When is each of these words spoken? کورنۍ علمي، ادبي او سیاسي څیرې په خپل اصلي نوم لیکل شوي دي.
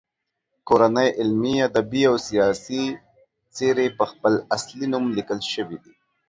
کورنۍ 0.67 1.07
علمي، 1.19 1.55
ادبي 1.69 2.03
او 2.09 2.15
سیاسي 2.27 2.83
څیرې 3.55 3.87
په 3.97 4.05
خپل 4.11 4.33
اصلي 4.55 4.85
نوم 4.93 5.05
لیکل 5.17 5.39
شوي 5.53 5.77
دي. 5.83 5.93